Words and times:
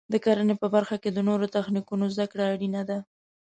د 0.13 0.13
کرنې 0.25 0.55
په 0.61 0.67
برخه 0.75 0.95
کې 1.03 1.09
د 1.13 1.17
نوو 1.27 1.45
تخنیکونو 1.55 2.05
زده 2.13 2.25
کړه 2.31 2.43
اړینه 2.53 2.81
ده. 2.89 2.97